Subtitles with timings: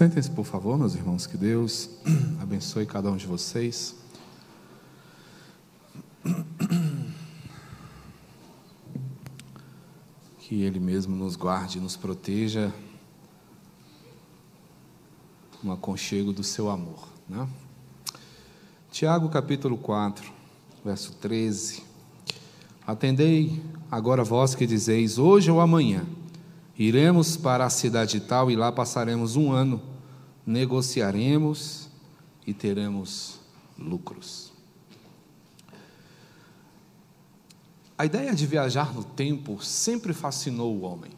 [0.00, 1.90] Sentem-se, por favor, meus irmãos, que Deus
[2.40, 3.94] abençoe cada um de vocês.
[10.38, 12.72] Que Ele mesmo nos guarde e nos proteja
[15.62, 17.06] no aconchego do seu amor.
[17.28, 17.46] Né?
[18.90, 20.32] Tiago capítulo 4,
[20.82, 21.82] verso 13.
[22.86, 26.06] Atendei agora vós que dizeis, hoje ou amanhã,
[26.78, 29.90] iremos para a cidade tal e lá passaremos um ano,
[30.46, 31.88] negociaremos
[32.46, 33.40] e teremos
[33.78, 34.52] lucros.
[37.96, 41.12] A ideia de viajar no tempo sempre fascinou o homem.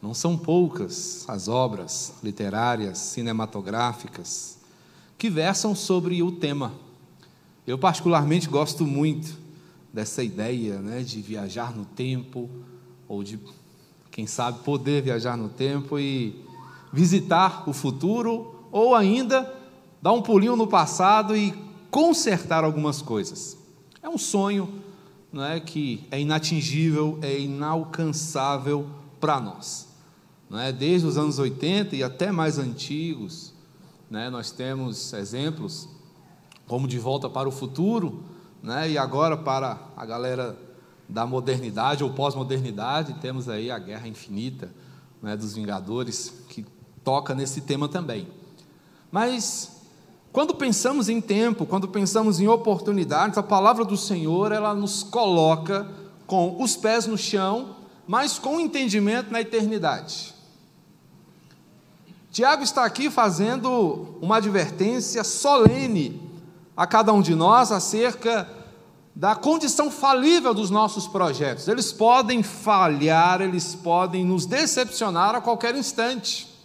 [0.00, 4.58] Não são poucas as obras literárias, cinematográficas,
[5.18, 6.72] que versam sobre o tema.
[7.66, 9.36] Eu, particularmente, gosto muito
[9.92, 12.48] dessa ideia né, de viajar no tempo,
[13.08, 13.40] ou de,
[14.12, 16.46] quem sabe, poder viajar no tempo e
[16.92, 19.52] visitar o futuro, ou ainda
[20.00, 21.52] dar um pulinho no passado e
[21.90, 23.56] consertar algumas coisas.
[24.02, 24.82] É um sonho
[25.32, 28.88] não é, que é inatingível, é inalcançável
[29.20, 29.88] para nós.
[30.48, 30.72] Não é?
[30.72, 33.52] Desde os anos 80 e até mais antigos,
[34.10, 35.88] né, nós temos exemplos
[36.66, 38.24] como De Volta para o Futuro,
[38.62, 40.58] né, e agora para a galera
[41.08, 44.70] da modernidade ou pós-modernidade, temos aí a Guerra Infinita
[45.22, 46.66] né, dos Vingadores, que
[47.08, 48.28] toca nesse tema também.
[49.10, 49.80] Mas
[50.30, 55.88] quando pensamos em tempo, quando pensamos em oportunidades, a palavra do Senhor, ela nos coloca
[56.26, 60.34] com os pés no chão, mas com entendimento na eternidade.
[62.30, 66.20] Tiago está aqui fazendo uma advertência solene
[66.76, 68.46] a cada um de nós acerca
[69.16, 71.68] da condição falível dos nossos projetos.
[71.68, 76.57] Eles podem falhar, eles podem nos decepcionar a qualquer instante.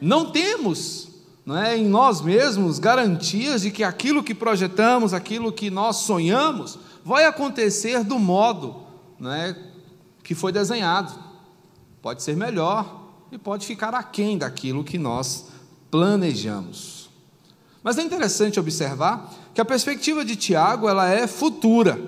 [0.00, 1.08] Não temos
[1.44, 6.78] não é, em nós mesmos garantias de que aquilo que projetamos, aquilo que nós sonhamos,
[7.04, 8.82] vai acontecer do modo
[9.18, 9.56] não é,
[10.22, 11.12] que foi desenhado.
[12.00, 13.00] Pode ser melhor,
[13.32, 15.46] e pode ficar aquém daquilo que nós
[15.90, 17.10] planejamos.
[17.82, 22.00] Mas é interessante observar que a perspectiva de Tiago ela é futura.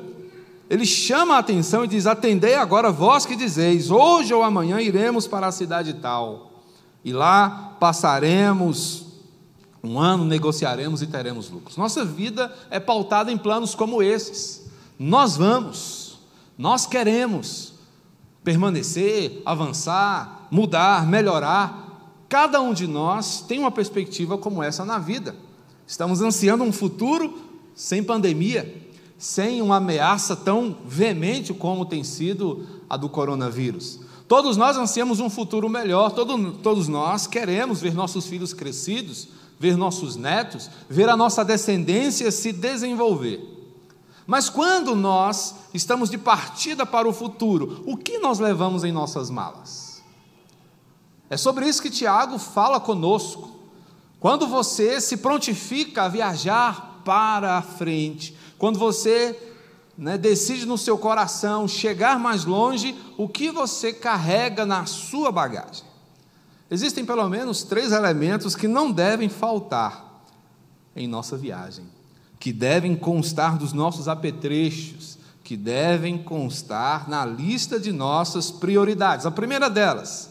[0.69, 5.27] Ele chama a atenção e diz: Atendei agora vós que dizeis, hoje ou amanhã iremos
[5.27, 6.52] para a cidade tal,
[7.05, 9.07] e lá passaremos
[9.83, 11.77] um ano, negociaremos e teremos lucros.
[11.77, 14.71] Nossa vida é pautada em planos como esses.
[14.99, 16.19] Nós vamos,
[16.57, 17.73] nós queremos
[18.45, 22.25] permanecer, avançar, mudar, melhorar.
[22.29, 25.35] Cada um de nós tem uma perspectiva como essa na vida.
[25.87, 27.39] Estamos ansiando um futuro
[27.75, 34.01] sem pandemia, sem uma ameaça tão veemente como tem sido a do coronavírus.
[34.29, 39.29] Todos nós ansiamos um futuro melhor, todo, todos nós queremos ver nossos filhos crescidos,
[39.59, 43.53] ver nossos netos, ver a nossa descendência se desenvolver.
[44.27, 49.31] Mas quando nós estamos de partida para o futuro, o que nós levamos em nossas
[49.31, 50.03] malas?
[51.29, 53.51] É sobre isso que Tiago fala conosco.
[54.21, 59.52] Quando você se prontifica a viajar para a frente, quando você
[59.97, 65.85] né, decide no seu coração chegar mais longe, o que você carrega na sua bagagem?
[66.71, 70.25] Existem pelo menos três elementos que não devem faltar
[70.97, 71.85] em nossa viagem,
[72.41, 79.27] que devem constar dos nossos apetrechos, que devem constar na lista de nossas prioridades.
[79.27, 80.31] A primeira delas,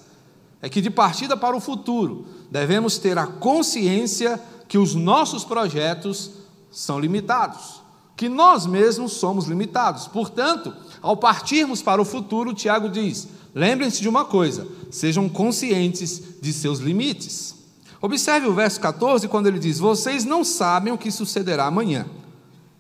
[0.61, 6.31] é que de partida para o futuro, devemos ter a consciência que os nossos projetos
[6.71, 7.80] são limitados,
[8.21, 10.07] que nós mesmos somos limitados.
[10.07, 10.71] Portanto,
[11.01, 16.77] ao partirmos para o futuro, Tiago diz: lembrem-se de uma coisa, sejam conscientes de seus
[16.77, 17.55] limites.
[17.99, 22.05] Observe o verso 14, quando ele diz: Vocês não sabem o que sucederá amanhã.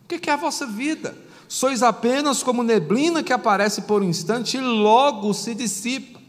[0.03, 1.17] O que é a vossa vida?
[1.47, 6.19] Sois apenas como neblina que aparece por um instante e logo se dissipa.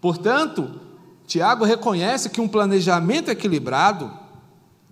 [0.00, 0.80] Portanto,
[1.24, 4.10] Tiago reconhece que um planejamento equilibrado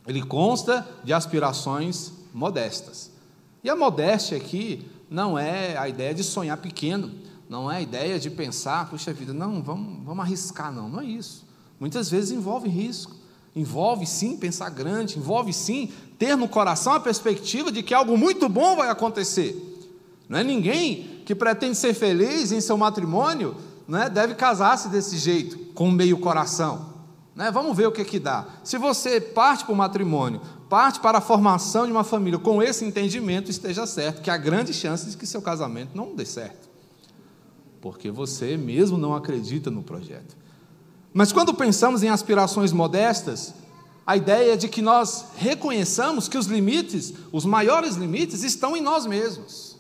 [0.07, 3.12] ele consta de aspirações modestas.
[3.63, 7.11] E a modéstia aqui não é a ideia de sonhar pequeno,
[7.49, 11.05] não é a ideia de pensar, puxa vida, não, vamos, vamos arriscar, não, não é
[11.05, 11.47] isso.
[11.79, 13.15] Muitas vezes envolve risco,
[13.55, 18.49] envolve sim pensar grande, envolve sim ter no coração a perspectiva de que algo muito
[18.49, 19.55] bom vai acontecer.
[20.29, 23.55] Não é ninguém que pretende ser feliz em seu matrimônio
[23.87, 26.93] né, deve casar-se desse jeito, com meio coração.
[27.35, 27.51] Né?
[27.51, 28.47] Vamos ver o que, que dá.
[28.65, 30.41] Se você parte para o matrimônio,
[30.73, 34.73] parte para a formação de uma família com esse entendimento, esteja certo que há grande
[34.73, 36.67] chance de que seu casamento não dê certo.
[37.79, 40.35] Porque você mesmo não acredita no projeto.
[41.13, 43.53] Mas quando pensamos em aspirações modestas,
[44.07, 48.81] a ideia é de que nós reconheçamos que os limites, os maiores limites, estão em
[48.81, 49.77] nós mesmos.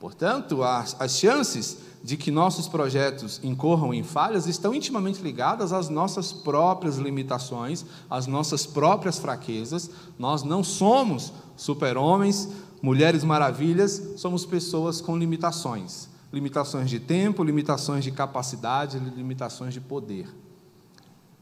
[0.00, 5.88] Portanto, as, as chances de que nossos projetos incorram em falhas estão intimamente ligadas às
[5.88, 9.90] nossas próprias limitações, às nossas próprias fraquezas.
[10.16, 12.48] Nós não somos super-homens,
[12.80, 16.08] mulheres maravilhas, somos pessoas com limitações.
[16.32, 20.28] Limitações de tempo, limitações de capacidade, limitações de poder.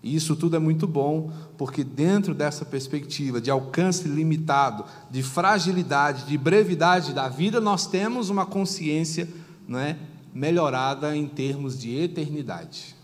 [0.03, 6.25] E isso tudo é muito bom, porque dentro dessa perspectiva de alcance limitado, de fragilidade,
[6.25, 9.29] de brevidade da vida, nós temos uma consciência
[9.69, 9.97] não é,
[10.35, 12.97] melhorada em termos de eternidade.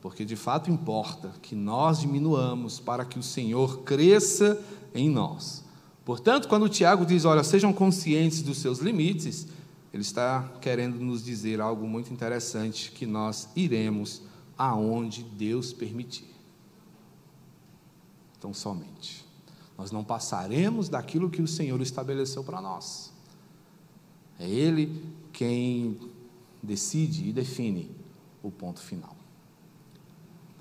[0.00, 4.60] Porque de fato importa que nós diminuamos para que o Senhor cresça
[4.94, 5.62] em nós.
[6.04, 9.46] Portanto, quando Tiago diz, olha, sejam conscientes dos seus limites,
[9.92, 14.22] ele está querendo nos dizer algo muito interessante que nós iremos
[14.56, 16.32] aonde Deus permitir.
[18.38, 19.24] Então, somente.
[19.78, 23.12] Nós não passaremos daquilo que o Senhor estabeleceu para nós.
[24.38, 25.98] É Ele quem
[26.62, 27.90] decide e define
[28.42, 29.16] o ponto final.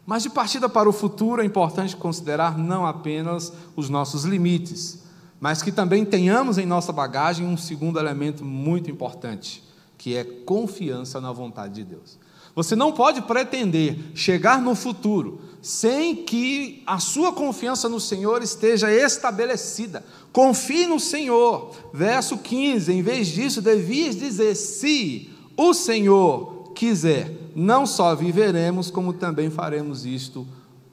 [0.05, 5.03] Mas de partida para o futuro é importante considerar não apenas os nossos limites,
[5.39, 9.63] mas que também tenhamos em nossa bagagem um segundo elemento muito importante,
[9.97, 12.17] que é confiança na vontade de Deus.
[12.55, 18.91] Você não pode pretender chegar no futuro sem que a sua confiança no Senhor esteja
[18.91, 20.03] estabelecida.
[20.33, 21.71] Confie no Senhor.
[21.93, 29.13] Verso 15: em vez disso, devias dizer: se o Senhor quiser, não só viveremos, como
[29.13, 30.47] também faremos isto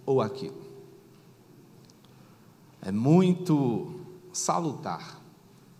[0.04, 0.68] ou aquilo.
[2.82, 3.94] É muito
[4.32, 5.20] salutar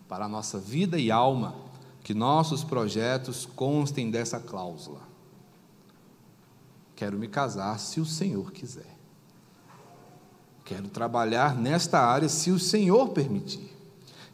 [0.08, 1.54] para a nossa vida e alma
[2.02, 5.00] que nossos projetos constem dessa cláusula.
[6.98, 8.98] Quero me casar se o Senhor quiser.
[10.64, 13.72] Quero trabalhar nesta área se o Senhor permitir.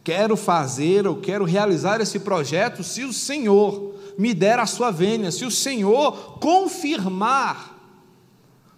[0.03, 5.31] Quero fazer ou quero realizar esse projeto se o Senhor me der a sua vênia,
[5.31, 7.77] se o Senhor confirmar.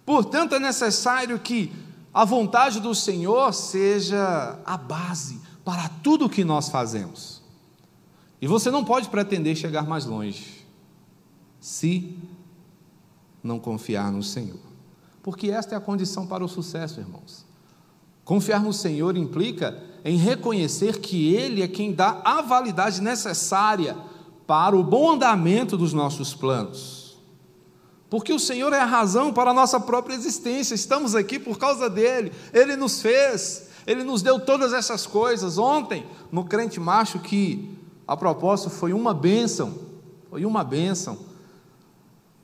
[0.04, 1.72] Portanto, é necessário que
[2.12, 7.42] a vontade do Senhor seja a base para tudo o que nós fazemos.
[8.38, 10.58] E você não pode pretender chegar mais longe
[11.58, 12.14] se
[13.48, 14.60] não confiar no Senhor.
[15.22, 17.44] Porque esta é a condição para o sucesso, irmãos.
[18.24, 23.96] Confiar no Senhor implica em reconhecer que Ele é quem dá a validade necessária
[24.46, 27.18] para o bom andamento dos nossos planos.
[28.10, 31.90] Porque o Senhor é a razão para a nossa própria existência, estamos aqui por causa
[31.90, 35.58] dEle, Ele nos fez, Ele nos deu todas essas coisas.
[35.58, 39.74] Ontem, no crente macho, que a propósito foi uma bênção,
[40.30, 41.27] foi uma bênção.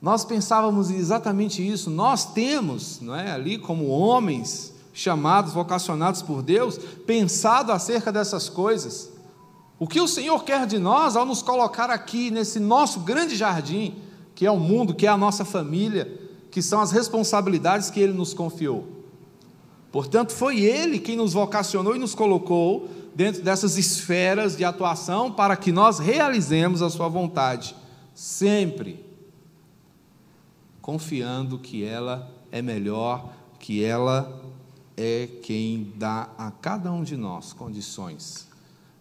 [0.00, 1.90] Nós pensávamos exatamente isso.
[1.90, 9.10] Nós temos, não é, ali como homens chamados, vocacionados por Deus, pensado acerca dessas coisas.
[9.78, 13.96] O que o Senhor quer de nós ao nos colocar aqui nesse nosso grande jardim,
[14.34, 16.20] que é o mundo, que é a nossa família,
[16.50, 18.86] que são as responsabilidades que ele nos confiou.
[19.90, 25.56] Portanto, foi ele quem nos vocacionou e nos colocou dentro dessas esferas de atuação para
[25.56, 27.74] que nós realizemos a sua vontade,
[28.14, 29.04] sempre
[30.84, 34.44] confiando que ela é melhor, que ela
[34.94, 38.46] é quem dá a cada um de nós condições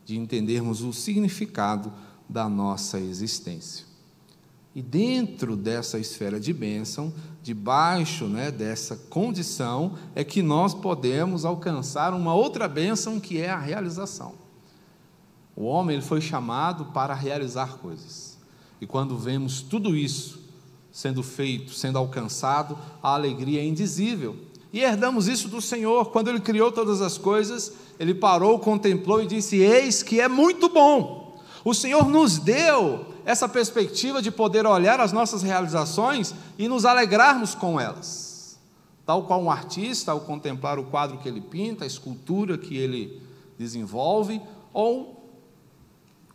[0.05, 1.91] de entendermos o significado
[2.29, 3.85] da nossa existência.
[4.73, 12.13] E dentro dessa esfera de bênção, debaixo né, dessa condição, é que nós podemos alcançar
[12.13, 14.35] uma outra bênção que é a realização.
[15.53, 18.37] O homem ele foi chamado para realizar coisas.
[18.79, 20.42] E quando vemos tudo isso
[20.93, 24.37] sendo feito, sendo alcançado, a alegria é indizível.
[24.71, 26.11] E herdamos isso do Senhor.
[26.11, 30.69] Quando Ele criou todas as coisas, Ele parou, contemplou e disse: Eis que é muito
[30.69, 31.41] bom.
[31.65, 37.55] O Senhor nos deu essa perspectiva de poder olhar as nossas realizações e nos alegrarmos
[37.55, 38.59] com elas.
[39.05, 43.21] Tal qual um artista, ao contemplar o quadro que ele pinta, a escultura que ele
[43.57, 45.27] desenvolve, ou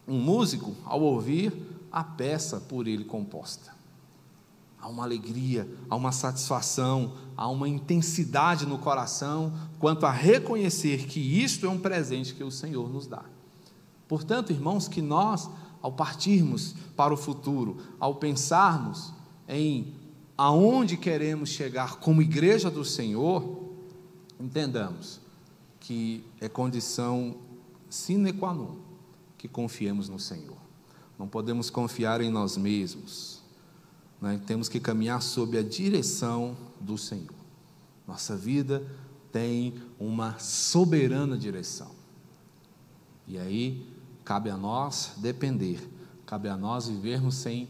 [0.07, 1.53] um músico, ao ouvir
[1.93, 3.77] a peça por ele composta
[4.88, 11.21] há uma alegria, há uma satisfação, há uma intensidade no coração quanto a reconhecer que
[11.21, 13.23] isto é um presente que o Senhor nos dá.
[14.09, 15.49] Portanto, irmãos, que nós,
[15.83, 19.12] ao partirmos para o futuro, ao pensarmos
[19.47, 19.92] em
[20.38, 23.68] aonde queremos chegar como igreja do Senhor,
[24.40, 25.21] entendamos
[25.78, 27.37] que é condição
[27.90, 28.76] sine qua non
[29.37, 30.57] que confiemos no Senhor.
[31.18, 33.38] Não podemos confiar em nós mesmos
[34.20, 37.34] né, temos que caminhar sob a direção do Senhor.
[38.06, 38.82] Nossa vida
[39.30, 41.90] tem uma soberana direção.
[43.26, 43.87] E aí
[44.25, 45.80] cabe a nós depender,
[46.25, 47.68] cabe a nós vivermos sem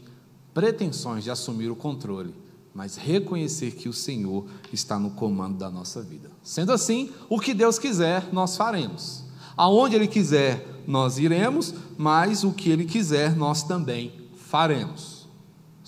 [0.53, 2.33] pretensões de assumir o controle,
[2.73, 6.31] mas reconhecer que o Senhor está no comando da nossa vida.
[6.41, 9.25] Sendo assim, o que Deus quiser, nós faremos.
[9.57, 15.18] Aonde Ele quiser, nós iremos, mas o que Ele quiser, nós também faremos.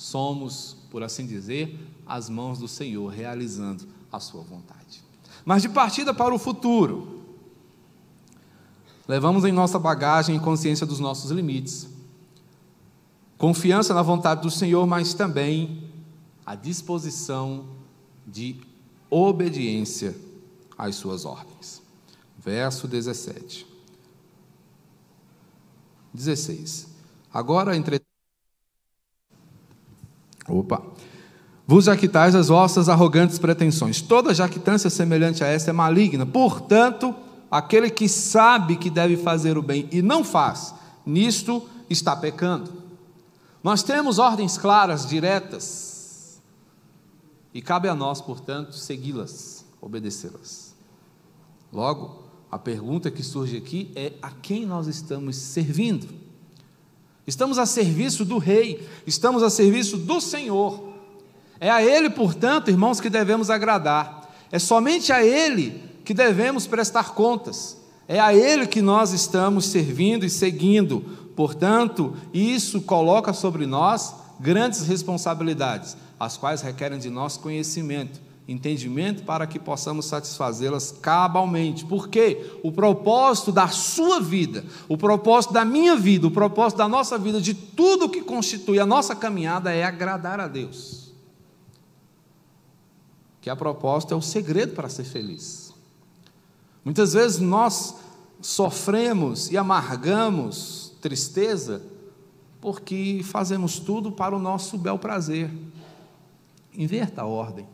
[0.01, 5.03] Somos, por assim dizer, as mãos do Senhor realizando a Sua vontade.
[5.45, 7.23] Mas de partida para o futuro,
[9.07, 11.87] levamos em nossa bagagem consciência dos nossos limites,
[13.37, 15.87] confiança na vontade do Senhor, mas também
[16.43, 17.67] a disposição
[18.25, 18.59] de
[19.07, 20.17] obediência
[20.75, 21.79] às suas ordens.
[22.39, 23.67] Verso 17.
[26.11, 26.87] 16.
[27.31, 28.01] Agora, entre.
[30.47, 30.81] Opa!
[31.67, 34.01] Vos jactais as vossas arrogantes pretensões.
[34.01, 36.25] Toda jactância semelhante a esta é maligna.
[36.25, 37.15] Portanto,
[37.49, 40.73] aquele que sabe que deve fazer o bem e não faz,
[41.05, 42.71] nisto está pecando.
[43.63, 46.41] Nós temos ordens claras, diretas,
[47.53, 50.73] e cabe a nós, portanto, segui-las, obedecê-las.
[51.71, 56.20] Logo, a pergunta que surge aqui é: a quem nós estamos servindo?
[57.31, 60.83] Estamos a serviço do Rei, estamos a serviço do Senhor.
[61.61, 64.29] É a Ele, portanto, irmãos, que devemos agradar.
[64.51, 67.77] É somente a Ele que devemos prestar contas.
[68.05, 70.99] É a Ele que nós estamos servindo e seguindo.
[71.33, 79.47] Portanto, isso coloca sobre nós grandes responsabilidades, as quais requerem de nós conhecimento, entendimento para
[79.47, 81.85] que possamos satisfazê-las cabalmente.
[81.85, 87.17] Porque o propósito da sua vida, o propósito da minha vida, o propósito da nossa
[87.17, 91.01] vida, de tudo que constitui a nossa caminhada é agradar a Deus
[93.41, 95.73] que a proposta é o segredo para ser feliz.
[96.85, 97.95] Muitas vezes nós
[98.39, 101.81] sofremos e amargamos tristeza
[102.61, 105.51] porque fazemos tudo para o nosso bel prazer.
[106.73, 107.67] Inverta a ordem.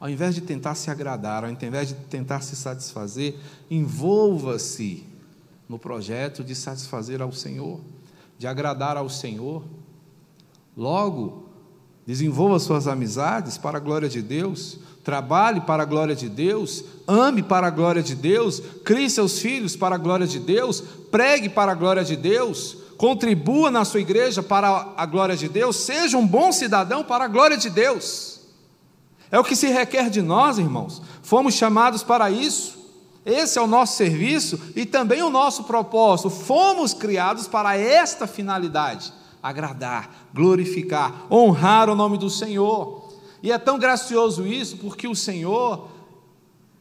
[0.00, 3.38] Ao invés de tentar se agradar, ao invés de tentar se satisfazer,
[3.70, 5.06] envolva-se
[5.68, 7.78] no projeto de satisfazer ao Senhor,
[8.38, 9.62] de agradar ao Senhor.
[10.74, 11.50] Logo,
[12.06, 17.42] desenvolva suas amizades para a glória de Deus, Trabalhe para a glória de Deus, ame
[17.42, 21.72] para a glória de Deus, crie seus filhos para a glória de Deus, pregue para
[21.72, 26.26] a glória de Deus, contribua na sua igreja para a glória de Deus, seja um
[26.26, 28.39] bom cidadão para a glória de Deus.
[29.30, 31.00] É o que se requer de nós, irmãos.
[31.22, 32.78] Fomos chamados para isso.
[33.24, 36.30] Esse é o nosso serviço e também o nosso propósito.
[36.30, 43.08] Fomos criados para esta finalidade: agradar, glorificar, honrar o nome do Senhor.
[43.42, 45.88] E é tão gracioso isso, porque o Senhor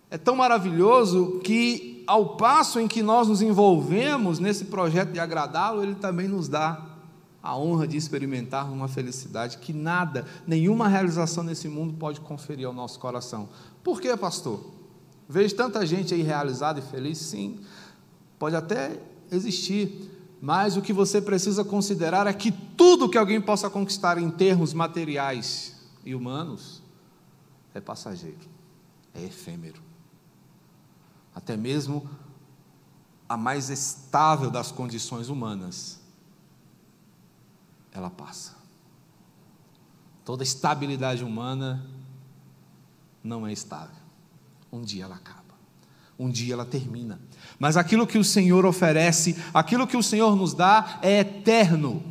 [0.09, 5.83] é tão maravilhoso que, ao passo em que nós nos envolvemos nesse projeto de agradá-lo,
[5.83, 6.88] Ele também nos dá
[7.41, 12.73] a honra de experimentar uma felicidade que nada, nenhuma realização nesse mundo pode conferir ao
[12.73, 13.49] nosso coração.
[13.83, 14.63] Por quê, pastor?
[15.27, 17.59] Vejo tanta gente aí realizada e feliz, sim,
[18.37, 18.99] pode até
[19.31, 20.09] existir,
[20.41, 24.73] mas o que você precisa considerar é que tudo que alguém possa conquistar em termos
[24.73, 26.81] materiais, e humanos
[27.73, 28.39] é passageiro,
[29.13, 29.81] é efêmero.
[31.33, 32.09] Até mesmo
[33.27, 35.98] a mais estável das condições humanas,
[37.91, 38.55] ela passa.
[40.23, 41.85] Toda estabilidade humana
[43.23, 43.95] não é estável.
[44.71, 45.39] Um dia ela acaba.
[46.17, 47.19] Um dia ela termina.
[47.57, 52.03] Mas aquilo que o Senhor oferece, aquilo que o Senhor nos dá é eterno.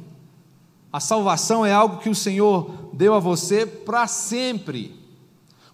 [0.92, 4.98] A salvação é algo que o Senhor deu a você para sempre.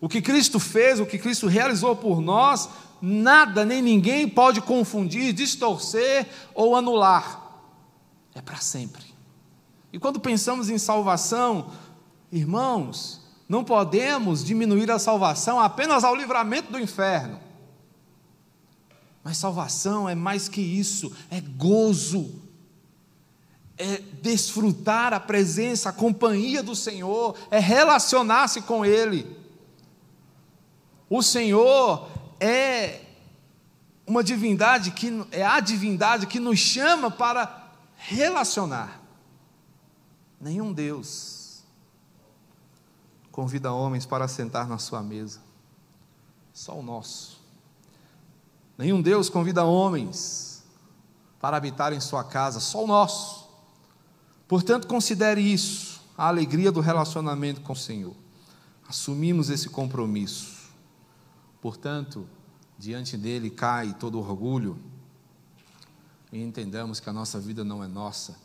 [0.00, 2.68] O que Cristo fez, o que Cristo realizou por nós,
[3.00, 7.40] nada nem ninguém pode confundir, distorcer ou anular.
[8.34, 9.13] É para sempre.
[9.94, 11.70] E quando pensamos em salvação,
[12.32, 17.38] irmãos, não podemos diminuir a salvação apenas ao livramento do inferno.
[19.22, 22.42] Mas salvação é mais que isso, é gozo,
[23.78, 29.24] é desfrutar a presença, a companhia do Senhor, é relacionar-se com Ele.
[31.08, 32.08] O Senhor
[32.40, 33.00] é
[34.04, 39.03] uma divindade que é a divindade que nos chama para relacionar.
[40.44, 41.64] Nenhum Deus
[43.32, 45.40] convida homens para sentar na sua mesa.
[46.52, 47.40] Só o nosso.
[48.76, 50.62] Nenhum Deus convida homens
[51.40, 53.48] para habitar em sua casa, só o nosso.
[54.46, 56.02] Portanto, considere isso.
[56.16, 58.14] a alegria do relacionamento com o Senhor.
[58.86, 60.70] Assumimos esse compromisso.
[61.62, 62.28] Portanto,
[62.78, 64.78] diante dele cai todo orgulho
[66.30, 68.36] e entendamos que a nossa vida não é nossa,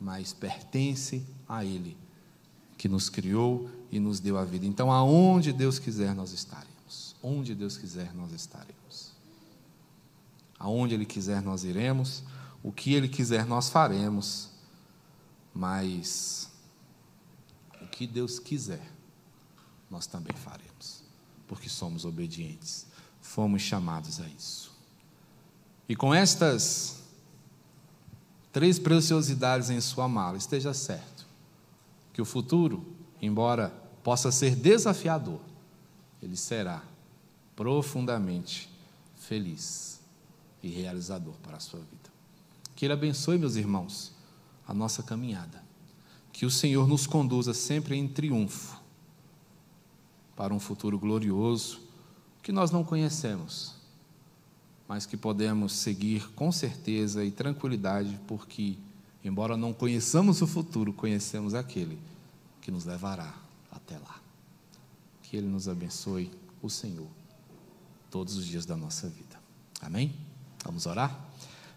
[0.00, 1.96] mas pertence a Ele,
[2.76, 4.66] que nos criou e nos deu a vida.
[4.66, 7.16] Então, aonde Deus quiser, nós estaremos.
[7.22, 9.12] Onde Deus quiser, nós estaremos.
[10.58, 12.22] Aonde Ele quiser, nós iremos.
[12.62, 14.50] O que Ele quiser, nós faremos.
[15.52, 16.48] Mas
[17.80, 18.86] o que Deus quiser,
[19.90, 21.02] nós também faremos,
[21.46, 22.86] porque somos obedientes.
[23.20, 24.70] Fomos chamados a isso.
[25.88, 26.97] E com estas
[28.58, 31.24] três preciosidades em sua mala, esteja certo
[32.12, 32.84] que o futuro,
[33.22, 33.72] embora
[34.02, 35.38] possa ser desafiador,
[36.20, 36.82] ele será
[37.54, 38.68] profundamente
[39.14, 40.00] feliz
[40.60, 42.10] e realizador para a sua vida.
[42.74, 44.12] Que Ele abençoe, meus irmãos,
[44.66, 45.62] a nossa caminhada.
[46.32, 48.82] Que o Senhor nos conduza sempre em triunfo
[50.34, 51.78] para um futuro glorioso
[52.42, 53.76] que nós não conhecemos,
[54.88, 58.78] mas que podemos seguir com certeza e tranquilidade, porque,
[59.22, 61.98] embora não conheçamos o futuro, conhecemos aquele
[62.62, 63.34] que nos levará
[63.70, 64.18] até lá.
[65.22, 66.30] Que Ele nos abençoe,
[66.62, 67.06] o Senhor,
[68.10, 69.38] todos os dias da nossa vida.
[69.82, 70.16] Amém?
[70.64, 71.28] Vamos orar?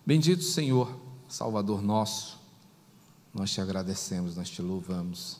[0.06, 2.40] Bendito Senhor, Salvador nosso,
[3.34, 5.38] nós te agradecemos, nós te louvamos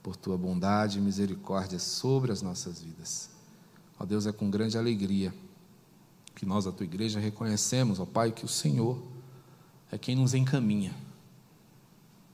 [0.00, 3.30] por tua bondade e misericórdia sobre as nossas vidas.
[3.98, 5.34] Ó Deus, é com grande alegria
[6.38, 9.02] que nós, a tua igreja, reconhecemos, ó Pai, que o Senhor
[9.90, 10.94] é quem nos encaminha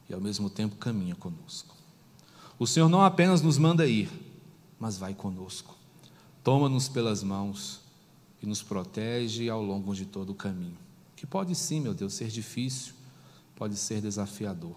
[0.06, 1.74] e ao mesmo tempo caminha conosco.
[2.58, 4.10] O Senhor não apenas nos manda ir,
[4.78, 5.74] mas vai conosco.
[6.42, 7.80] Toma-nos pelas mãos
[8.42, 10.76] e nos protege ao longo de todo o caminho.
[11.16, 12.92] Que pode sim, meu Deus, ser difícil,
[13.56, 14.76] pode ser desafiador,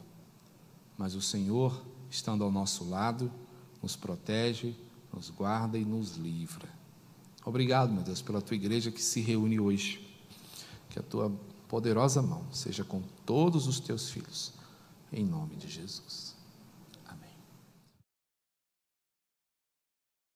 [0.98, 3.30] mas o Senhor, estando ao nosso lado,
[3.84, 4.74] nos protege,
[5.12, 6.77] nos guarda e nos livra.
[7.48, 10.06] Obrigado, meu Deus, pela tua igreja que se reúne hoje.
[10.90, 11.32] Que a tua
[11.70, 14.52] poderosa mão seja com todos os teus filhos,
[15.14, 16.36] em nome de Jesus.